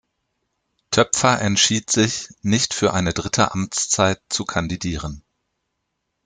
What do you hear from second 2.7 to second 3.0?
für